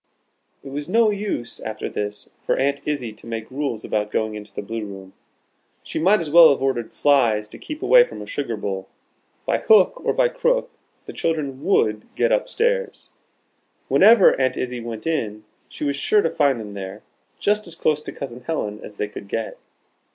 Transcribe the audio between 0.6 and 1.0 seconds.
It was